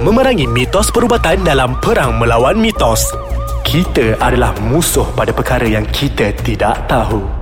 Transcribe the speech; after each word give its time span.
memerangi 0.00 0.48
mitos 0.48 0.88
perubatan 0.88 1.44
dalam 1.44 1.76
perang 1.84 2.16
melawan 2.16 2.56
mitos. 2.56 3.12
Kita 3.60 4.16
adalah 4.16 4.56
musuh 4.64 5.12
pada 5.12 5.36
perkara 5.36 5.68
yang 5.68 5.84
kita 5.92 6.32
tidak 6.40 6.88
tahu. 6.88 7.41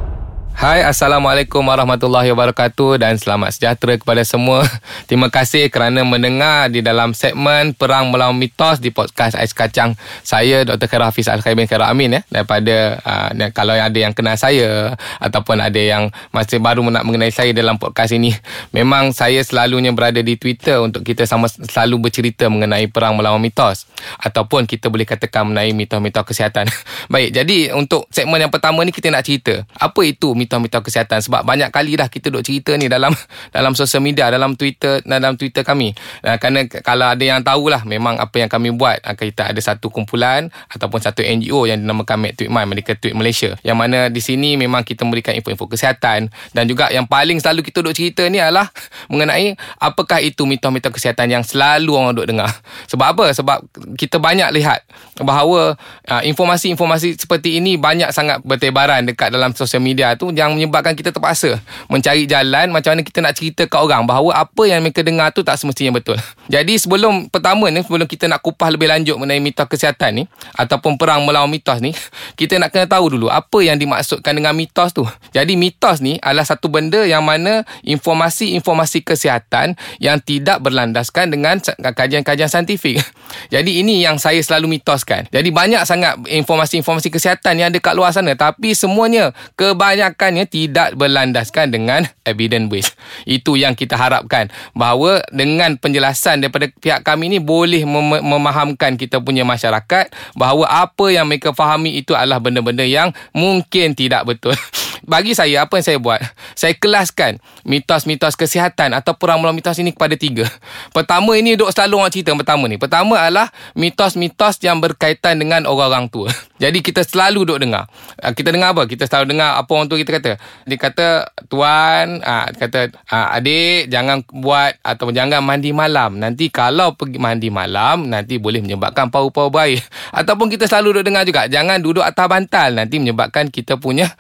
Hai 0.61 0.85
Assalamualaikum 0.85 1.65
warahmatullahi 1.65 2.37
wabarakatuh 2.37 3.01
dan 3.01 3.17
selamat 3.17 3.57
sejahtera 3.57 3.97
kepada 3.97 4.21
semua. 4.29 4.61
Terima 5.09 5.33
kasih 5.33 5.73
kerana 5.73 6.05
mendengar 6.05 6.69
di 6.69 6.85
dalam 6.85 7.17
segmen 7.17 7.73
Perang 7.73 8.13
Melawan 8.13 8.37
Mitos 8.37 8.77
di 8.77 8.93
podcast 8.93 9.41
Ais 9.41 9.57
Kacang. 9.57 9.97
Saya 10.21 10.69
Dr. 10.69 10.85
Khair 10.85 11.01
Hafiz 11.01 11.33
Al-Khair 11.33 11.57
bin 11.57 11.65
Khair 11.65 11.81
Amin 11.81 12.13
ya 12.13 12.21
daripada 12.29 13.01
uh, 13.01 13.33
kalau 13.57 13.73
ada 13.73 13.97
yang 13.97 14.13
kenal 14.13 14.37
saya 14.37 15.01
ataupun 15.17 15.65
ada 15.65 15.81
yang 15.81 16.13
masih 16.29 16.61
baru 16.61 16.85
nak 16.93 17.09
mengenai 17.09 17.33
saya 17.33 17.57
dalam 17.57 17.81
podcast 17.81 18.13
ini. 18.13 18.37
Memang 18.77 19.17
saya 19.17 19.41
selalunya 19.41 19.97
berada 19.97 20.21
di 20.21 20.37
Twitter 20.37 20.77
untuk 20.77 21.09
kita 21.09 21.25
sama 21.25 21.49
selalu 21.49 22.13
bercerita 22.13 22.53
mengenai 22.53 22.85
Perang 22.93 23.17
Melawan 23.17 23.41
Mitos 23.41 23.89
ataupun 24.21 24.69
kita 24.69 24.93
boleh 24.93 25.09
katakan 25.09 25.49
mengenai 25.49 25.73
mitos-mitos 25.73 26.29
kesihatan. 26.29 26.69
Baik, 27.13 27.33
jadi 27.33 27.73
untuk 27.73 28.05
segmen 28.13 28.45
yang 28.45 28.53
pertama 28.53 28.85
ni 28.85 28.93
kita 28.93 29.09
nak 29.09 29.25
cerita 29.25 29.65
apa 29.81 30.05
itu 30.05 30.37
mitos 30.37 30.50
mitos-mitos 30.51 30.83
kesihatan. 30.83 31.23
Sebab 31.23 31.47
banyak 31.47 31.71
kali 31.71 31.95
dah 31.95 32.11
kita 32.11 32.35
duk 32.35 32.43
cerita 32.43 32.75
ni 32.75 32.91
dalam 32.91 33.15
dalam 33.57 33.79
sosial 33.79 34.03
media 34.03 34.27
dalam 34.27 34.59
Twitter 34.59 34.99
dalam 35.07 35.39
Twitter 35.39 35.63
kami. 35.63 35.95
Uh, 36.27 36.35
kerana 36.43 36.67
kalau 36.67 37.07
ada 37.15 37.23
yang 37.23 37.47
tahulah 37.47 37.87
memang 37.87 38.19
apa 38.19 38.43
yang 38.43 38.51
kami 38.51 38.75
buat 38.75 38.99
uh, 39.07 39.15
kita 39.15 39.55
ada 39.55 39.61
satu 39.63 39.87
kumpulan 39.95 40.51
ataupun 40.75 40.99
satu 40.99 41.23
NGO 41.23 41.71
yang 41.71 41.79
dinamakan 41.79 42.19
Make 42.19 42.35
Tweet 42.43 42.51
My 42.51 42.67
Medical 42.67 42.99
Tweet 42.99 43.15
Malaysia. 43.15 43.55
Yang 43.63 43.79
mana 43.79 43.99
di 44.11 44.19
sini 44.19 44.59
memang 44.59 44.83
kita 44.83 45.07
memberikan 45.07 45.39
info-info 45.39 45.71
kesihatan. 45.71 46.35
Dan 46.51 46.65
juga 46.67 46.91
yang 46.91 47.07
paling 47.07 47.39
selalu 47.39 47.63
kita 47.63 47.87
duk 47.87 47.95
cerita 47.95 48.27
ni 48.27 48.43
adalah 48.43 48.67
mengenai 49.13 49.55
apakah 49.79 50.19
itu 50.19 50.43
mitos-mitos 50.43 50.91
kesihatan 50.91 51.31
yang 51.31 51.45
selalu 51.47 51.95
orang 51.95 52.19
duk 52.19 52.27
dengar. 52.27 52.51
Sebab 52.91 53.07
apa? 53.15 53.25
Sebab 53.31 53.59
kita 53.95 54.19
banyak 54.19 54.51
lihat 54.59 54.83
bahawa 55.21 55.77
uh, 56.09 56.23
informasi-informasi 56.25 57.21
seperti 57.21 57.61
ini 57.61 57.77
banyak 57.77 58.11
sangat 58.11 58.41
bertebaran 58.43 59.05
dekat 59.05 59.31
dalam 59.31 59.53
sosial 59.53 59.85
media 59.85 60.17
tu 60.17 60.33
yang 60.41 60.57
menyebabkan 60.57 60.97
kita 60.97 61.13
terpaksa 61.13 61.61
mencari 61.93 62.25
jalan 62.25 62.73
macam 62.73 62.97
mana 62.97 63.05
kita 63.05 63.21
nak 63.21 63.37
cerita 63.37 63.69
ke 63.69 63.77
orang 63.77 64.09
bahawa 64.09 64.41
apa 64.41 64.63
yang 64.65 64.81
mereka 64.81 65.05
dengar 65.05 65.29
tu 65.37 65.45
tak 65.45 65.61
semestinya 65.61 66.01
betul. 66.01 66.17
Jadi 66.55 66.81
sebelum 66.81 67.29
pertama 67.29 67.69
ni 67.69 67.85
sebelum 67.85 68.09
kita 68.09 68.25
nak 68.25 68.41
kupas 68.41 68.73
lebih 68.73 68.89
lanjut 68.89 69.21
mengenai 69.21 69.45
mitos 69.45 69.69
kesihatan 69.69 70.25
ni 70.25 70.25
ataupun 70.57 70.97
perang 70.97 71.29
melawan 71.29 71.53
mitos 71.53 71.85
ni, 71.85 71.93
kita 72.41 72.57
nak 72.57 72.73
kena 72.73 72.89
tahu 72.89 73.21
dulu 73.21 73.29
apa 73.29 73.61
yang 73.61 73.77
dimaksudkan 73.77 74.33
dengan 74.33 74.57
mitos 74.57 74.97
tu. 74.97 75.05
Jadi 75.37 75.61
mitos 75.61 76.01
ni 76.01 76.17
adalah 76.25 76.49
satu 76.49 76.73
benda 76.73 77.05
yang 77.05 77.21
mana 77.21 77.69
informasi-informasi 77.85 79.05
kesihatan 79.05 79.77
yang 80.01 80.17
tidak 80.25 80.65
berlandaskan 80.65 81.29
dengan 81.29 81.61
kajian-kajian 81.77 82.49
saintifik. 82.49 83.05
Jadi 83.55 83.85
ini 83.85 84.01
yang 84.01 84.17
saya 84.17 84.41
selalu 84.41 84.81
mitoskan. 84.81 85.27
Jadi 85.29 85.51
banyak 85.51 85.83
sangat 85.85 86.17
informasi-informasi 86.27 87.11
kesihatan 87.11 87.59
yang 87.59 87.69
ada 87.75 87.79
kat 87.83 87.95
luar 87.99 88.15
sana 88.15 88.33
tapi 88.39 88.73
semuanya 88.73 89.35
kebanyakan 89.59 90.30
kebenarannya 90.31 90.47
tidak 90.47 90.95
berlandaskan 90.95 91.75
dengan 91.75 92.07
evidence 92.23 92.71
based. 92.71 92.95
Itu 93.27 93.59
yang 93.59 93.75
kita 93.75 93.99
harapkan 93.99 94.49
bahawa 94.79 95.27
dengan 95.35 95.75
penjelasan 95.75 96.47
daripada 96.47 96.71
pihak 96.71 97.03
kami 97.03 97.35
ini 97.35 97.39
boleh 97.43 97.83
mem- 97.83 98.23
memahamkan 98.23 98.95
kita 98.95 99.19
punya 99.19 99.43
masyarakat 99.43 100.15
bahawa 100.39 100.87
apa 100.87 101.11
yang 101.11 101.27
mereka 101.27 101.51
fahami 101.51 101.99
itu 101.99 102.15
adalah 102.15 102.39
benda-benda 102.39 102.87
yang 102.87 103.11
mungkin 103.35 103.99
tidak 103.99 104.23
betul. 104.23 104.55
Bagi 105.11 105.35
saya 105.35 105.67
apa 105.67 105.75
yang 105.75 105.83
saya 105.91 105.99
buat? 105.99 106.23
Saya 106.55 106.79
kelaskan 106.79 107.43
mitos-mitos 107.67 108.39
kesihatan 108.39 108.95
atau 108.95 109.19
perang 109.19 109.43
melawan 109.43 109.59
mitos 109.59 109.75
ini 109.83 109.91
kepada 109.91 110.15
tiga. 110.15 110.47
Pertama 110.95 111.35
ini 111.35 111.59
duk 111.59 111.67
selalu 111.75 111.99
orang 111.99 112.15
cerita 112.15 112.31
pertama 112.39 112.71
ni. 112.71 112.79
Pertama 112.79 113.19
adalah 113.19 113.51
mitos-mitos 113.75 114.63
yang 114.63 114.79
berkaitan 114.79 115.43
dengan 115.43 115.67
orang-orang 115.67 116.07
tua. 116.07 116.31
Jadi 116.63 116.79
kita 116.79 117.03
selalu 117.03 117.43
duk 117.43 117.59
dengar. 117.59 117.91
Ah, 118.23 118.31
kita 118.31 118.55
dengar 118.55 118.71
apa? 118.71 118.87
Kita 118.87 119.11
selalu 119.11 119.35
dengar 119.35 119.59
apa 119.59 119.71
orang 119.75 119.91
tua 119.91 119.99
kita 119.99 120.13
kata. 120.23 120.33
Dia 120.71 120.79
kata 120.79 121.07
tuan, 121.51 122.23
ah, 122.23 122.47
kata 122.55 122.95
ah, 123.11 123.35
adik 123.35 123.91
jangan 123.91 124.23
buat 124.31 124.79
atau 124.87 125.11
jangan 125.11 125.43
mandi 125.43 125.75
malam. 125.75 126.23
Nanti 126.23 126.55
kalau 126.55 126.95
pergi 126.95 127.19
mandi 127.19 127.51
malam 127.51 128.07
nanti 128.07 128.39
boleh 128.39 128.63
menyebabkan 128.63 129.11
paru-paru 129.11 129.51
bayi. 129.51 129.77
Ataupun 130.15 130.47
kita 130.53 130.71
selalu 130.71 131.03
duk 131.03 131.05
dengar 131.11 131.27
juga 131.27 131.51
jangan 131.51 131.83
duduk 131.83 132.07
atas 132.07 132.31
bantal 132.31 132.79
nanti 132.79 133.03
menyebabkan 133.03 133.51
kita 133.51 133.75
punya 133.75 134.13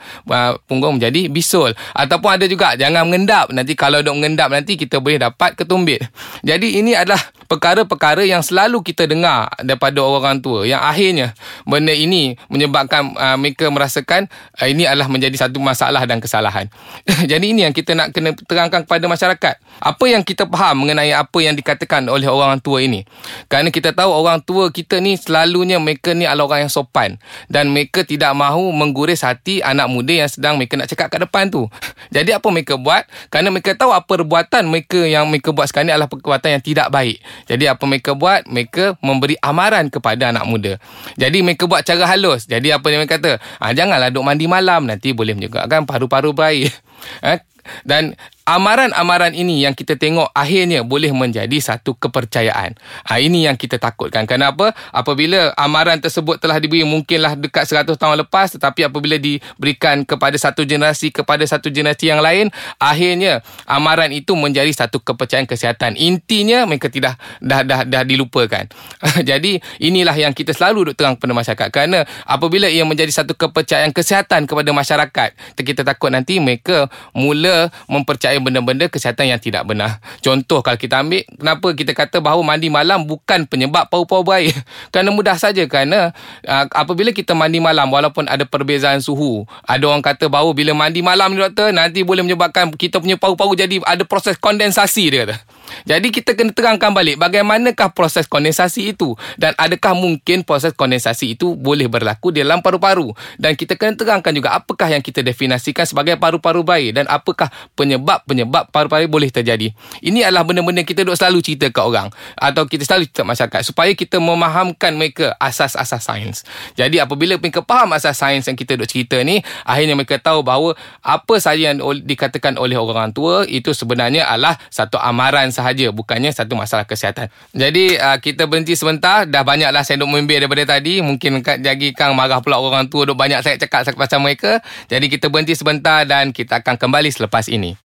punggung 0.80 0.96
menjadi 0.96 1.28
bisul. 1.28 1.76
Ataupun 1.92 2.40
ada 2.40 2.48
juga 2.48 2.72
jangan 2.80 3.04
mengendap. 3.04 3.52
Nanti 3.52 3.76
kalau 3.76 4.00
duk 4.00 4.16
mengendap 4.16 4.48
nanti 4.48 4.80
kita 4.80 4.96
boleh 4.96 5.20
dapat 5.20 5.52
ketumbit. 5.60 6.00
Jadi 6.40 6.80
ini 6.80 6.96
adalah 6.96 7.20
perkara-perkara 7.44 8.24
yang 8.24 8.40
selalu 8.40 8.80
kita 8.80 9.04
dengar 9.04 9.52
daripada 9.60 10.00
orang 10.00 10.38
tua 10.38 10.62
yang 10.62 10.78
akhirnya 10.78 11.34
benda 11.66 11.90
ini 11.90 12.38
menyebabkan 12.46 13.10
uh, 13.18 13.34
mereka 13.34 13.66
merasakan 13.66 14.30
uh, 14.56 14.70
ini 14.70 14.86
adalah 14.86 15.10
menjadi 15.10 15.34
satu 15.34 15.58
masalah 15.58 16.06
dan 16.06 16.22
kesalahan. 16.22 16.70
Jadi 17.30 17.50
ini 17.50 17.66
yang 17.66 17.74
kita 17.74 17.98
nak 17.98 18.14
kena 18.14 18.32
terangkan 18.46 18.86
kepada 18.86 19.04
masyarakat. 19.10 19.54
Apa 19.82 20.04
yang 20.06 20.22
kita 20.22 20.46
faham 20.46 20.86
mengenai 20.86 21.10
apa 21.10 21.38
yang 21.42 21.58
dikatakan 21.58 22.06
oleh 22.06 22.30
orang 22.30 22.62
tua 22.62 22.80
ini. 22.80 23.02
Kerana 23.50 23.74
kita 23.74 23.92
tahu 23.92 24.14
orang 24.14 24.38
tua 24.46 24.70
kita 24.70 25.02
ni 25.02 25.18
selalunya 25.18 25.82
mereka 25.82 26.14
ni 26.14 26.24
adalah 26.24 26.54
orang 26.54 26.70
yang 26.70 26.72
sopan 26.72 27.18
dan 27.50 27.74
mereka 27.74 28.06
tidak 28.06 28.30
mahu 28.30 28.70
mengguris 28.70 29.26
hati 29.26 29.58
anak 29.58 29.90
muda 29.90 30.22
yang 30.22 30.30
sedang 30.30 30.54
mereka 30.54 30.69
nak 30.76 30.90
cakap 30.90 31.08
kat 31.10 31.20
depan 31.22 31.48
tu. 31.48 31.66
Jadi 32.14 32.34
apa 32.34 32.46
mereka 32.50 32.76
buat? 32.76 33.06
Kerana 33.32 33.48
mereka 33.54 33.74
tahu 33.74 33.90
apa 33.94 34.06
perbuatan 34.06 34.68
mereka 34.68 35.00
yang 35.06 35.26
mereka 35.30 35.54
buat 35.54 35.70
sekarang 35.70 35.90
ni 35.90 35.94
adalah 35.94 36.10
perbuatan 36.10 36.60
yang 36.60 36.62
tidak 36.62 36.92
baik. 36.92 37.22
Jadi 37.46 37.64
apa 37.70 37.82
mereka 37.86 38.12
buat? 38.12 38.44
Mereka 38.50 38.98
memberi 39.00 39.38
amaran 39.40 39.88
kepada 39.88 40.34
anak 40.34 40.44
muda. 40.44 40.72
Jadi 41.16 41.40
mereka 41.40 41.64
buat 41.70 41.86
cara 41.86 42.04
halus. 42.10 42.44
Jadi 42.44 42.74
apa 42.74 42.86
yang 42.92 43.06
mereka 43.06 43.22
kata? 43.22 43.40
Ah, 43.62 43.72
janganlah 43.72 44.12
duk 44.12 44.26
mandi 44.26 44.44
malam. 44.50 44.84
Nanti 44.84 45.14
boleh 45.16 45.32
menyebabkan 45.38 45.88
paru-paru 45.88 46.36
bayi. 46.36 46.68
Eh? 47.24 47.40
Dan 47.80 48.12
amaran-amaran 48.50 49.30
ini 49.30 49.62
yang 49.62 49.78
kita 49.78 49.94
tengok 49.94 50.34
akhirnya 50.34 50.82
boleh 50.82 51.14
menjadi 51.14 51.54
satu 51.62 51.94
kepercayaan. 51.94 52.74
Ha, 53.06 53.22
ini 53.22 53.46
yang 53.46 53.54
kita 53.54 53.78
takutkan. 53.78 54.26
Kenapa? 54.26 54.74
Apabila 54.90 55.54
amaran 55.54 56.02
tersebut 56.02 56.42
telah 56.42 56.58
diberi 56.58 56.82
mungkinlah 56.82 57.38
dekat 57.38 57.70
100 57.70 57.94
tahun 57.94 58.26
lepas 58.26 58.58
tetapi 58.58 58.90
apabila 58.90 59.22
diberikan 59.22 60.02
kepada 60.02 60.34
satu 60.34 60.66
generasi 60.66 61.14
kepada 61.14 61.46
satu 61.46 61.70
generasi 61.70 62.10
yang 62.10 62.18
lain, 62.18 62.50
akhirnya 62.82 63.46
amaran 63.70 64.10
itu 64.10 64.34
menjadi 64.34 64.74
satu 64.74 64.98
kepercayaan 64.98 65.46
kesihatan. 65.46 65.94
Intinya 65.94 66.66
mereka 66.66 66.90
tidak 66.90 67.22
dah 67.38 67.62
dah 67.62 67.86
dah 67.86 68.02
dilupakan. 68.02 68.66
Jadi 69.30 69.62
inilah 69.78 70.18
yang 70.18 70.34
kita 70.34 70.50
selalu 70.50 70.90
duk 70.90 70.98
terang 70.98 71.14
kepada 71.14 71.38
masyarakat 71.38 71.68
kerana 71.70 72.02
apabila 72.26 72.66
ia 72.66 72.82
menjadi 72.82 73.14
satu 73.14 73.38
kepercayaan 73.38 73.94
kesihatan 73.94 74.50
kepada 74.50 74.74
masyarakat, 74.74 75.30
kita 75.54 75.86
takut 75.86 76.10
nanti 76.10 76.42
mereka 76.42 76.90
mula 77.14 77.70
mempercayai 77.86 78.39
benda-benda 78.42 78.88
kesihatan 78.88 79.30
yang 79.30 79.40
tidak 79.40 79.62
benar. 79.68 80.00
Contoh 80.24 80.60
kalau 80.64 80.76
kita 80.80 81.00
ambil, 81.00 81.22
kenapa 81.28 81.66
kita 81.76 81.92
kata 81.92 82.18
bahawa 82.18 82.42
mandi 82.42 82.72
malam 82.72 83.04
bukan 83.04 83.44
penyebab 83.46 83.88
paru-paru 83.88 84.24
bayi? 84.24 84.50
Kerana 84.92 85.12
mudah 85.14 85.36
saja 85.36 85.62
kerana 85.68 86.12
uh, 86.44 86.64
apabila 86.74 87.14
kita 87.14 87.36
mandi 87.36 87.62
malam 87.62 87.88
walaupun 87.92 88.26
ada 88.26 88.42
perbezaan 88.48 88.98
suhu, 89.04 89.46
ada 89.64 89.84
orang 89.86 90.02
kata 90.02 90.26
bahawa 90.26 90.50
bila 90.56 90.72
mandi 90.74 91.00
malam 91.04 91.32
ni 91.32 91.38
doktor 91.40 91.70
nanti 91.70 92.02
boleh 92.02 92.26
menyebabkan 92.26 92.72
kita 92.74 92.98
punya 92.98 93.14
paru-paru 93.20 93.54
jadi 93.54 93.78
ada 93.86 94.02
proses 94.02 94.34
kondensasi 94.40 95.04
dia 95.12 95.28
kata. 95.28 95.59
Jadi 95.86 96.12
kita 96.14 96.34
kena 96.36 96.52
terangkan 96.54 96.92
balik 96.94 97.20
bagaimanakah 97.20 97.92
proses 97.94 98.26
kondensasi 98.26 98.94
itu? 98.94 99.14
Dan 99.36 99.56
adakah 99.56 99.96
mungkin 99.96 100.42
proses 100.42 100.74
kondensasi 100.74 101.38
itu 101.38 101.54
boleh 101.56 101.86
berlaku 101.86 102.34
di 102.34 102.44
dalam 102.44 102.60
paru-paru? 102.60 103.12
Dan 103.36 103.54
kita 103.54 103.76
kena 103.76 103.96
terangkan 103.96 104.32
juga 104.34 104.56
apakah 104.56 104.90
yang 104.90 105.02
kita 105.02 105.20
definisikan 105.20 105.84
sebagai 105.86 106.16
paru-paru 106.16 106.62
bayi? 106.62 106.94
Dan 106.94 107.06
apakah 107.06 107.48
penyebab 107.74 108.22
penyebab 108.24 108.68
paru-paru 108.70 109.10
boleh 109.10 109.30
terjadi. 109.32 109.72
Ini 110.00 110.28
adalah 110.28 110.46
benda-benda 110.46 110.86
kita 110.86 111.02
duk 111.02 111.16
selalu 111.16 111.42
cerita 111.42 111.68
ke 111.70 111.80
orang. 111.80 112.10
Atau 112.38 112.66
kita 112.66 112.86
selalu 112.86 113.10
cerita 113.10 113.24
masyarakat. 113.26 113.60
Supaya 113.66 113.92
kita 113.94 114.22
memahamkan 114.22 114.94
mereka 114.94 115.34
asas-asas 115.40 116.02
sains. 116.02 116.38
Jadi 116.74 117.02
apabila 117.02 117.36
mereka 117.36 117.64
faham 117.64 117.92
asas 117.96 118.16
sains 118.18 118.46
yang 118.46 118.56
kita 118.56 118.76
duk 118.76 118.88
cerita 118.88 119.18
ni, 119.22 119.42
akhirnya 119.64 119.94
mereka 119.98 120.18
tahu 120.20 120.42
bahawa 120.44 120.74
apa 121.00 121.34
sahaja 121.40 121.72
yang 121.74 121.78
dikatakan 122.04 122.56
oleh 122.56 122.76
orang 122.76 123.10
tua 123.10 123.44
itu 123.48 123.72
sebenarnya 123.72 124.28
adalah 124.28 124.56
satu 124.68 125.00
amaran 125.00 125.50
sahaja 125.60 125.92
bukannya 125.92 126.32
satu 126.32 126.56
masalah 126.56 126.88
kesihatan. 126.88 127.28
Jadi 127.52 128.00
uh, 128.00 128.16
kita 128.16 128.48
berhenti 128.48 128.72
sebentar, 128.72 129.28
dah 129.28 129.44
banyaklah 129.44 129.84
saya 129.84 130.00
duk 130.00 130.08
membir 130.08 130.40
daripada 130.40 130.80
tadi, 130.80 131.04
mungkin 131.04 131.44
jadi 131.44 131.86
Kang 131.92 132.16
marah 132.16 132.40
pula 132.40 132.56
orang 132.56 132.88
tua 132.88 133.04
duk 133.04 133.20
banyak 133.20 133.44
saya 133.44 133.60
cakap 133.60 133.84
pasal 133.92 134.24
mereka. 134.24 134.64
Jadi 134.88 135.12
kita 135.12 135.28
berhenti 135.28 135.52
sebentar 135.52 136.08
dan 136.08 136.32
kita 136.32 136.64
akan 136.64 136.80
kembali 136.80 137.12
selepas 137.12 137.52
ini. 137.52 137.89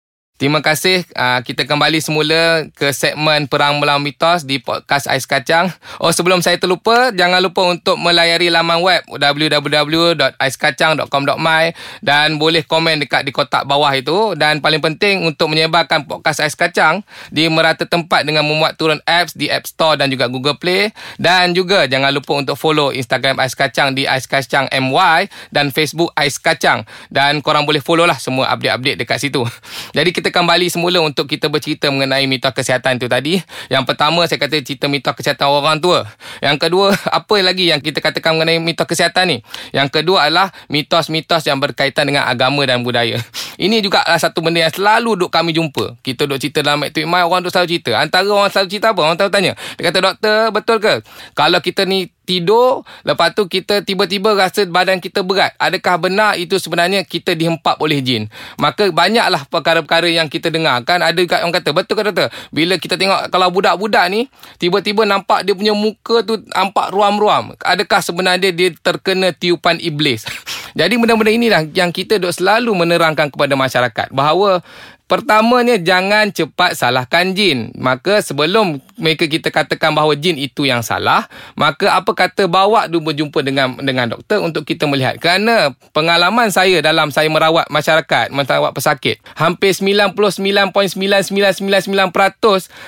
Terima 0.43 0.59
kasih. 0.59 1.07
Uh, 1.15 1.39
Kita 1.47 1.71
kembali 1.71 2.03
semula 2.03 2.67
Ke 2.75 2.91
segmen 2.91 3.47
Perang 3.47 3.79
Melawan 3.79 4.03
Mitos 4.03 4.43
Di 4.43 4.59
podcast 4.59 5.07
Ais 5.07 5.23
Kacang. 5.23 5.71
Oh 6.03 6.11
sebelum 6.11 6.43
saya 6.43 6.59
terlupa 6.59 7.15
Jangan 7.15 7.39
lupa 7.39 7.63
untuk 7.71 7.95
melayari 7.95 8.51
laman 8.51 8.83
web 8.83 9.07
www.aiskacang.com.my 9.07 11.65
Dan 12.03 12.43
boleh 12.43 12.67
komen 12.67 13.07
dekat 13.07 13.23
di 13.23 13.31
kotak 13.31 13.71
bawah 13.71 13.95
itu. 13.95 14.35
Dan 14.35 14.59
paling 14.59 14.83
penting 14.83 15.23
Untuk 15.23 15.47
menyebarkan 15.47 16.11
podcast 16.11 16.43
Ais 16.43 16.59
Kacang 16.59 17.07
Di 17.31 17.47
merata 17.47 17.87
tempat 17.87 18.27
Dengan 18.27 18.43
memuat 18.43 18.75
turun 18.75 18.99
apps 19.07 19.39
Di 19.39 19.47
App 19.47 19.71
Store 19.71 19.95
dan 19.95 20.11
juga 20.11 20.27
Google 20.27 20.59
Play. 20.59 20.91
Dan 21.23 21.55
juga 21.55 21.87
jangan 21.87 22.11
lupa 22.11 22.35
untuk 22.35 22.59
follow 22.59 22.91
Instagram 22.91 23.39
Ais 23.39 23.55
Kacang 23.55 23.95
Di 23.95 24.11
Ais 24.11 24.27
Kacang 24.27 24.67
MY 24.75 25.31
Dan 25.55 25.71
Facebook 25.71 26.11
Ais 26.19 26.35
Kacang. 26.43 26.83
Dan 27.15 27.47
korang 27.47 27.63
boleh 27.63 27.79
follow 27.79 28.11
lah 28.11 28.19
Semua 28.19 28.51
update-update 28.51 29.07
dekat 29.07 29.23
situ. 29.23 29.47
Jadi 29.95 30.11
kita 30.11 30.32
kembali 30.33 30.67
semula 30.73 30.99
untuk 31.05 31.29
kita 31.29 31.53
bercerita 31.53 31.93
mengenai 31.93 32.25
mitos 32.25 32.51
kesihatan 32.57 32.97
itu 32.97 33.07
tadi. 33.07 33.39
Yang 33.69 33.85
pertama 33.85 34.25
saya 34.25 34.41
kata 34.41 34.65
cerita 34.65 34.89
mitos 34.89 35.13
kesihatan 35.13 35.47
orang 35.53 35.79
tua. 35.79 36.09
Yang 36.41 36.57
kedua, 36.69 36.97
apa 37.21 37.35
lagi 37.45 37.69
yang 37.69 37.79
kita 37.79 38.01
katakan 38.01 38.35
mengenai 38.35 38.57
mitos 38.59 38.89
kesihatan 38.89 39.29
ni? 39.29 39.37
Yang 39.71 40.01
kedua 40.01 40.27
adalah 40.27 40.49
mitos-mitos 40.73 41.45
yang 41.45 41.61
berkaitan 41.61 42.09
dengan 42.09 42.25
agama 42.25 42.65
dan 42.65 42.81
budaya. 42.81 43.21
Ini 43.65 43.85
juga 43.85 44.03
adalah 44.03 44.19
satu 44.19 44.41
benda 44.41 44.65
yang 44.65 44.73
selalu 44.73 45.21
duk 45.23 45.31
kami 45.31 45.53
jumpa. 45.53 46.01
Kita 46.01 46.25
duk 46.25 46.41
cerita 46.41 46.65
dalam 46.65 46.83
Active 46.83 47.05
Mind, 47.05 47.29
orang 47.29 47.45
duk 47.45 47.53
selalu 47.53 47.69
cerita. 47.77 48.01
Antara 48.01 48.27
orang 48.27 48.49
selalu 48.49 48.69
cerita 48.73 48.87
apa? 48.97 49.01
Orang 49.05 49.17
tahu 49.21 49.29
tanya. 49.29 49.53
Dia 49.77 49.93
kata, 49.93 49.99
doktor, 50.01 50.39
betul 50.51 50.77
ke? 50.81 50.95
Kalau 51.37 51.61
kita 51.61 51.85
ni 51.85 52.09
tidur 52.23 52.87
lepas 53.03 53.35
tu 53.35 53.47
kita 53.51 53.83
tiba-tiba 53.83 54.35
rasa 54.35 54.65
badan 54.67 55.03
kita 55.03 55.27
berat. 55.27 55.55
Adakah 55.59 55.99
benar 55.99 56.31
itu 56.39 56.57
sebenarnya 56.57 57.03
kita 57.03 57.35
dihempap 57.35 57.79
oleh 57.83 57.99
jin? 58.01 58.31
Maka 58.57 58.89
banyaklah 58.91 59.47
perkara-perkara 59.51 60.09
yang 60.09 60.31
kita 60.31 60.49
dengar 60.49 60.83
kan 60.87 61.03
ada 61.03 61.19
orang 61.19 61.55
kata 61.55 61.71
betul 61.75 61.95
ke 61.99 62.03
doktor? 62.09 62.29
Bila 62.55 62.79
kita 62.79 62.95
tengok 62.95 63.29
kalau 63.31 63.49
budak-budak 63.51 64.07
ni 64.11 64.31
tiba-tiba 64.57 65.03
nampak 65.05 65.43
dia 65.43 65.55
punya 65.57 65.75
muka 65.75 66.23
tu 66.23 66.39
nampak 66.55 66.95
ruam-ruam. 66.95 67.55
Adakah 67.61 68.01
sebenarnya 68.01 68.51
dia 68.55 68.71
terkena 68.83 69.35
tiupan 69.35 69.83
iblis? 69.83 70.25
Jadi 70.79 70.97
benda-benda 70.97 71.33
inilah 71.33 71.63
yang 71.77 71.93
kita 71.93 72.17
duk 72.17 72.33
selalu 72.33 72.73
menerangkan 72.73 73.29
kepada 73.29 73.53
masyarakat. 73.53 74.09
Bahawa 74.09 74.65
Pertamanya 75.13 75.77
jangan 75.77 76.33
cepat 76.33 76.73
salahkan 76.73 77.37
jin. 77.37 77.69
Maka 77.77 78.25
sebelum 78.25 78.81
mereka 78.97 79.29
kita 79.29 79.53
katakan 79.53 79.93
bahawa 79.93 80.17
jin 80.17 80.41
itu 80.41 80.65
yang 80.65 80.81
salah, 80.81 81.29
maka 81.53 81.93
apa 81.93 82.17
kata 82.17 82.49
bawa 82.49 82.89
dulu 82.89 83.13
berjumpa 83.13 83.45
dengan 83.45 83.77
dengan 83.77 84.17
doktor 84.17 84.41
untuk 84.41 84.65
kita 84.65 84.89
melihat. 84.89 85.21
Kerana 85.21 85.77
pengalaman 85.93 86.49
saya 86.49 86.81
dalam 86.81 87.13
saya 87.13 87.29
merawat 87.29 87.69
masyarakat, 87.69 88.33
merawat 88.33 88.73
pesakit, 88.73 89.21
hampir 89.37 89.77
99.9999% 89.77 90.97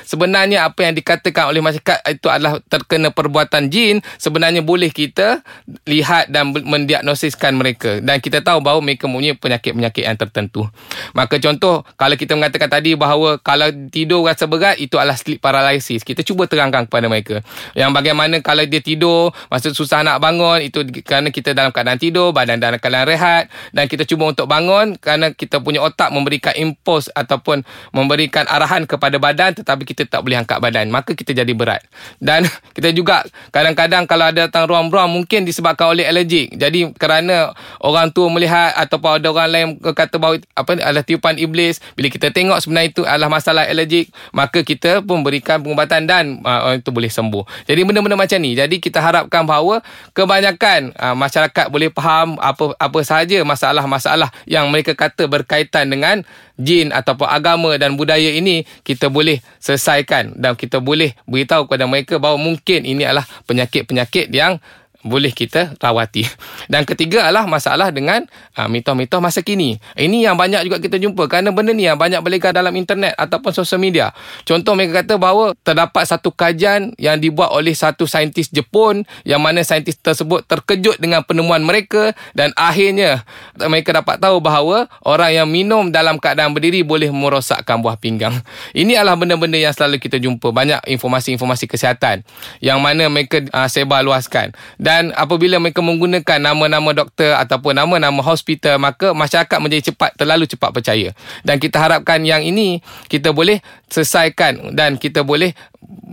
sebenarnya 0.09 0.65
apa 0.65 0.81
yang 0.81 0.97
dikatakan 0.97 1.53
oleh 1.53 1.61
masyarakat 1.61 2.09
itu 2.09 2.33
adalah 2.33 2.57
terkena 2.73 3.13
perbuatan 3.13 3.69
jin, 3.69 4.01
sebenarnya 4.17 4.65
boleh 4.65 4.89
kita 4.89 5.45
lihat 5.85 6.33
dan 6.33 6.57
mendiagnosiskan 6.57 7.53
mereka. 7.53 8.01
Dan 8.01 8.25
kita 8.25 8.41
tahu 8.41 8.65
bahawa 8.65 8.81
mereka 8.81 9.13
mempunyai 9.13 9.37
penyakit-penyakit 9.37 10.09
yang 10.09 10.17
tertentu. 10.17 10.65
Maka 11.13 11.37
contoh, 11.37 11.85
kalau 12.01 12.14
kalau 12.15 12.31
kita 12.31 12.39
mengatakan 12.39 12.71
tadi 12.71 12.95
bahawa 12.95 13.43
kalau 13.43 13.67
tidur 13.91 14.23
rasa 14.23 14.47
berat 14.47 14.79
itu 14.79 15.03
adalah 15.03 15.19
sleep 15.19 15.43
paralysis. 15.43 16.07
Kita 16.07 16.23
cuba 16.23 16.47
terangkan 16.47 16.87
kepada 16.87 17.11
mereka. 17.11 17.43
Yang 17.75 17.91
bagaimana 17.91 18.39
kalau 18.39 18.63
dia 18.71 18.79
tidur 18.79 19.35
masa 19.51 19.75
susah 19.75 20.07
nak 20.07 20.23
bangun 20.23 20.63
itu 20.63 20.87
kerana 21.03 21.35
kita 21.35 21.59
dalam 21.59 21.75
keadaan 21.75 21.99
tidur 21.99 22.31
badan 22.31 22.63
dalam 22.63 22.79
keadaan 22.79 23.11
rehat 23.11 23.51
dan 23.75 23.91
kita 23.91 24.07
cuba 24.07 24.31
untuk 24.31 24.47
bangun 24.47 24.95
kerana 24.95 25.35
kita 25.35 25.59
punya 25.59 25.83
otak 25.83 26.15
memberikan 26.15 26.55
impuls 26.55 27.11
ataupun 27.19 27.67
memberikan 27.91 28.47
arahan 28.47 28.87
kepada 28.87 29.19
badan 29.19 29.59
tetapi 29.59 29.83
kita 29.83 30.07
tak 30.07 30.23
boleh 30.23 30.39
angkat 30.39 30.63
badan. 30.63 30.95
Maka 30.95 31.19
kita 31.19 31.35
jadi 31.35 31.51
berat. 31.51 31.83
Dan 32.23 32.47
kita 32.79 32.95
juga 32.95 33.27
kadang-kadang 33.51 34.07
kalau 34.07 34.31
ada 34.31 34.47
datang 34.47 34.71
ruam-ruam 34.71 35.11
mungkin 35.11 35.43
disebabkan 35.43 35.91
oleh 35.91 36.07
alergik. 36.07 36.55
Jadi 36.55 36.95
kerana 36.95 37.51
orang 37.83 38.15
tua 38.15 38.31
melihat 38.31 38.71
ataupun 38.79 39.19
ada 39.19 39.27
orang 39.35 39.51
lain 39.51 39.67
kata 39.83 40.23
bahawa 40.23 40.39
apa 40.55 40.79
adalah 40.79 41.03
tiupan 41.03 41.43
iblis 41.43 41.83
bila 42.05 42.13
kita 42.13 42.29
tengok 42.37 42.61
sebenarnya 42.61 42.89
itu 42.93 43.03
adalah 43.09 43.33
masalah 43.33 43.65
alergik, 43.65 44.13
maka 44.37 44.61
kita 44.61 45.01
pun 45.01 45.25
berikan 45.25 45.65
pengubatan 45.65 46.05
dan 46.05 46.45
uh, 46.45 46.77
itu 46.77 46.93
boleh 46.93 47.09
sembuh. 47.09 47.65
Jadi 47.65 47.81
benda-benda 47.81 48.21
macam 48.21 48.37
ni. 48.45 48.53
Jadi 48.53 48.77
kita 48.77 49.01
harapkan 49.01 49.49
bahawa 49.49 49.81
kebanyakan 50.13 50.93
uh, 51.01 51.17
masyarakat 51.17 51.73
boleh 51.73 51.89
faham 51.97 52.37
apa 52.45 52.77
apa 52.77 52.99
sahaja 53.01 53.41
masalah-masalah 53.41 54.29
yang 54.45 54.69
mereka 54.69 54.93
kata 54.93 55.25
berkaitan 55.25 55.89
dengan 55.89 56.29
jin 56.61 56.93
ataupun 56.93 57.25
agama 57.25 57.73
dan 57.81 57.97
budaya 57.97 58.37
ini 58.37 58.69
kita 58.85 59.09
boleh 59.09 59.41
selesaikan 59.65 60.37
dan 60.37 60.61
kita 60.61 60.85
boleh 60.85 61.17
beritahu 61.25 61.65
kepada 61.65 61.89
mereka 61.89 62.21
bahawa 62.21 62.37
mungkin 62.37 62.85
ini 62.85 63.01
adalah 63.01 63.25
penyakit-penyakit 63.49 64.29
yang 64.29 64.61
boleh 65.05 65.31
kita 65.31 65.77
rawati. 65.77 66.25
Dan 66.73 66.89
ketiga 66.89 67.29
adalah 67.29 67.45
masalah 67.45 67.93
dengan 67.93 68.25
uh, 68.57 68.67
mitos-mitos 68.67 69.21
masa 69.21 69.45
kini. 69.45 69.77
Ini 69.95 70.33
yang 70.33 70.41
banyak 70.41 70.65
juga 70.65 70.81
kita 70.81 70.97
jumpa 70.97 71.29
kerana 71.29 71.53
benda 71.53 71.77
ni 71.77 71.85
yang 71.85 72.01
banyak 72.01 72.25
beredar 72.25 72.57
dalam 72.57 72.73
internet 72.73 73.13
ataupun 73.21 73.53
sosial 73.53 73.79
media. 73.79 74.17
Contoh 74.49 74.73
mereka 74.73 75.05
kata 75.05 75.21
bahawa 75.21 75.53
terdapat 75.61 76.09
satu 76.09 76.33
kajian 76.33 76.97
yang 76.97 77.21
dibuat 77.21 77.53
oleh 77.53 77.77
satu 77.77 78.09
saintis 78.09 78.49
Jepun 78.49 79.05
yang 79.29 79.45
mana 79.45 79.61
saintis 79.61 80.01
tersebut 80.01 80.49
terkejut 80.49 80.97
dengan 80.97 81.21
penemuan 81.21 81.61
mereka 81.61 82.17
dan 82.33 82.57
akhirnya 82.57 83.29
mereka 83.69 84.01
dapat 84.01 84.17
tahu 84.17 84.41
bahawa 84.41 84.89
orang 85.05 85.45
yang 85.45 85.49
minum 85.51 85.93
dalam 85.93 86.17
keadaan 86.17 86.57
berdiri 86.57 86.81
boleh 86.81 87.13
merosakkan 87.13 87.85
buah 87.85 88.01
pinggang. 88.01 88.41
Ini 88.73 89.05
adalah 89.05 89.21
benda-benda 89.21 89.61
yang 89.61 89.77
selalu 89.77 90.01
kita 90.01 90.17
jumpa. 90.17 90.49
Banyak 90.49 90.89
informasi-informasi 90.89 91.69
kesihatan 91.69 92.25
yang 92.63 92.79
mana 92.79 93.11
mereka 93.13 93.45
uh, 93.53 93.69
sebar 93.69 94.01
luaskan. 94.07 94.57
Dan 94.79 94.94
dan 94.95 95.11
apabila 95.19 95.59
mereka 95.59 95.83
menggunakan 95.83 96.39
nama-nama 96.39 96.95
doktor 96.95 97.35
ataupun 97.35 97.75
nama-nama 97.75 98.23
hospital 98.23 98.79
maka 98.79 99.11
masyarakat 99.11 99.59
menjadi 99.59 99.91
cepat 99.91 100.15
terlalu 100.15 100.47
cepat 100.47 100.71
percaya 100.71 101.11
dan 101.43 101.59
kita 101.59 101.83
harapkan 101.83 102.23
yang 102.23 102.47
ini 102.47 102.79
kita 103.11 103.35
boleh 103.35 103.59
selesaikan 103.91 104.71
dan 104.71 104.95
kita 104.95 105.27
boleh 105.27 105.51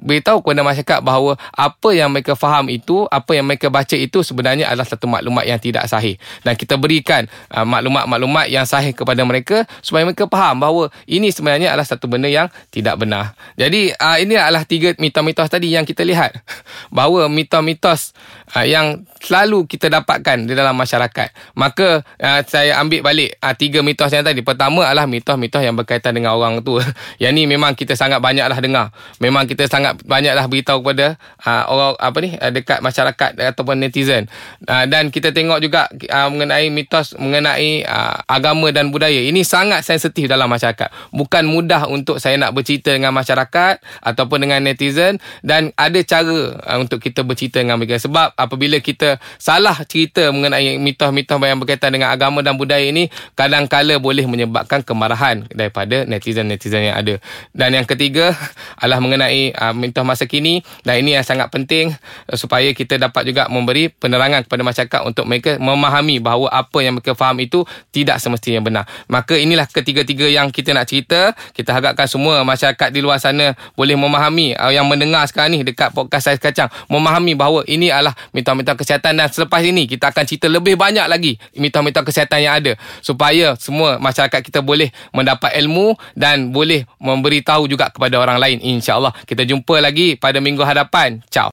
beritahu 0.01 0.41
kepada 0.41 0.65
masyarakat 0.65 0.99
bahawa 1.05 1.37
apa 1.53 1.89
yang 1.93 2.09
mereka 2.09 2.33
faham 2.33 2.67
itu, 2.73 3.05
apa 3.07 3.37
yang 3.37 3.45
mereka 3.45 3.69
baca 3.69 3.93
itu 3.93 4.25
sebenarnya 4.25 4.67
adalah 4.67 4.83
satu 4.89 5.05
maklumat 5.05 5.45
yang 5.45 5.61
tidak 5.61 5.85
sahih. 5.85 6.17
Dan 6.41 6.57
kita 6.57 6.75
berikan 6.75 7.29
uh, 7.53 7.63
maklumat-maklumat 7.63 8.49
yang 8.49 8.65
sahih 8.65 8.91
kepada 8.97 9.21
mereka 9.21 9.69
supaya 9.85 10.03
mereka 10.03 10.25
faham 10.25 10.57
bahawa 10.57 10.89
ini 11.05 11.29
sebenarnya 11.29 11.71
adalah 11.71 11.85
satu 11.85 12.09
benda 12.09 12.27
yang 12.27 12.49
tidak 12.73 12.97
benar. 12.97 13.37
Jadi 13.55 13.93
uh, 13.93 14.17
ini 14.17 14.35
adalah 14.35 14.65
tiga 14.65 14.97
mitos-mitos 14.97 15.47
tadi 15.47 15.69
yang 15.71 15.85
kita 15.85 16.01
lihat. 16.01 16.33
Bahawa 16.95 17.29
mitos-mitos 17.29 18.17
uh, 18.57 18.65
yang 18.71 19.03
selalu 19.19 19.67
kita 19.67 19.91
dapatkan 19.91 20.47
di 20.47 20.55
dalam 20.55 20.73
masyarakat. 20.79 21.59
Maka 21.59 22.01
uh, 22.01 22.41
saya 22.47 22.79
ambil 22.79 23.03
balik 23.03 23.35
uh, 23.43 23.51
tiga 23.51 23.83
mitos 23.83 24.07
yang 24.15 24.23
tadi. 24.23 24.39
Pertama 24.41 24.87
adalah 24.87 25.05
mitos-mitos 25.05 25.59
yang 25.59 25.75
berkaitan 25.75 26.15
dengan 26.15 26.39
orang 26.39 26.63
tua. 26.63 26.81
yang 27.21 27.35
ni 27.35 27.43
memang 27.45 27.75
kita 27.75 27.99
sangat 27.99 28.23
banyaklah 28.23 28.57
dengar. 28.63 28.95
Memang 29.19 29.45
kita 29.45 29.67
sangat 29.67 29.99
banyaklah 30.07 30.47
beritahu 30.47 30.79
kepada 30.81 31.19
uh, 31.43 31.63
orang 31.67 31.91
apa 31.99 32.17
ni 32.23 32.29
uh, 32.39 32.51
dekat 32.51 32.79
masyarakat 32.79 33.31
ataupun 33.53 33.83
netizen. 33.83 34.31
Uh, 34.63 34.87
dan 34.87 35.11
kita 35.11 35.35
tengok 35.35 35.59
juga 35.59 35.91
uh, 35.91 36.27
mengenai 36.31 36.71
mitos 36.71 37.13
mengenai 37.19 37.83
uh, 37.83 38.23
agama 38.25 38.71
dan 38.71 38.89
budaya. 38.89 39.19
Ini 39.19 39.43
sangat 39.43 39.83
sensitif 39.83 40.31
dalam 40.31 40.47
masyarakat. 40.47 40.87
Bukan 41.11 41.43
mudah 41.43 41.91
untuk 41.91 42.23
saya 42.23 42.39
nak 42.39 42.55
bercerita 42.55 42.95
dengan 42.95 43.11
masyarakat 43.11 43.83
ataupun 44.01 44.47
dengan 44.47 44.63
netizen 44.63 45.19
dan 45.43 45.75
ada 45.75 45.99
cara 46.07 46.55
uh, 46.55 46.77
untuk 46.79 47.03
kita 47.03 47.27
bercerita 47.27 47.59
dengan 47.59 47.81
mereka 47.81 47.97
sebab 47.97 48.37
apabila 48.37 48.60
kita 48.69 49.17
salah 49.41 49.73
cerita 49.89 50.29
mengenai 50.29 50.77
mitos-mitos 50.77 51.41
yang 51.41 51.57
berkaitan 51.57 51.89
dengan 51.95 52.13
agama 52.13 52.45
dan 52.45 52.59
budaya 52.59 52.85
ini 52.85 53.09
kadang-kala 53.33 53.97
boleh 53.97 54.27
menyebabkan 54.29 54.85
kemarahan 54.85 55.47
daripada 55.49 56.05
netizen-netizen 56.05 56.91
yang 56.91 56.97
ada. 56.97 57.17
Dan 57.55 57.73
yang 57.73 57.87
ketiga 57.87 58.37
adalah 58.81 59.01
mengenai 59.01 59.55
uh, 59.55 59.73
mitos 59.73 60.05
masa 60.05 60.27
kini 60.27 60.61
dan 60.83 61.01
ini 61.01 61.17
yang 61.17 61.25
sangat 61.25 61.49
penting 61.49 61.95
uh, 62.29 62.35
supaya 62.37 62.69
kita 62.75 62.99
dapat 62.99 63.31
juga 63.31 63.47
memberi 63.47 63.89
penerangan 63.89 64.45
kepada 64.45 64.61
masyarakat 64.61 65.01
untuk 65.07 65.25
mereka 65.25 65.57
memahami 65.57 66.19
bahawa 66.19 66.51
apa 66.51 66.77
yang 66.83 66.99
mereka 66.99 67.17
faham 67.17 67.39
itu 67.39 67.63
tidak 67.89 68.19
semestinya 68.19 68.59
benar. 68.61 68.83
Maka 69.07 69.39
inilah 69.39 69.65
ketiga-tiga 69.65 70.27
yang 70.27 70.51
kita 70.51 70.75
nak 70.75 70.91
cerita. 70.91 71.33
Kita 71.55 71.71
harapkan 71.71 72.05
semua 72.05 72.43
masyarakat 72.43 72.89
di 72.91 72.99
luar 72.99 73.17
sana 73.17 73.55
boleh 73.73 73.95
memahami 73.95 74.53
uh, 74.59 74.69
yang 74.69 74.85
mendengar 74.85 75.23
sekarang 75.25 75.55
ni 75.55 75.63
dekat 75.63 75.95
podcast 75.95 76.27
Saiz 76.27 76.39
Kacang 76.41 76.67
memahami 76.91 77.33
bahawa 77.33 77.63
ini 77.65 77.87
adalah 77.87 78.13
mitos-mitos 78.53 78.85
kesihatan 78.85 79.17
dan 79.17 79.27
selepas 79.31 79.61
ini 79.63 79.87
kita 79.89 80.11
akan 80.11 80.23
cerita 80.27 80.47
lebih 80.47 80.77
banyak 80.77 81.03
lagi 81.09 81.35
mitos-mitos 81.57 82.05
kesihatan 82.05 82.39
yang 82.43 82.53
ada 82.61 82.77
supaya 83.01 83.57
semua 83.57 83.97
masyarakat 83.97 84.39
kita 84.45 84.61
boleh 84.61 84.93
mendapat 85.11 85.55
ilmu 85.57 85.97
dan 86.13 86.53
boleh 86.53 86.85
memberitahu 87.01 87.65
juga 87.65 87.89
kepada 87.89 88.21
orang 88.21 88.37
lain 88.37 88.57
insya-Allah. 88.61 89.11
Kita 89.25 89.43
jumpa 89.43 89.81
lagi 89.81 90.15
pada 90.15 90.37
minggu 90.37 90.61
hadapan. 90.61 91.23
Ciao. 91.33 91.49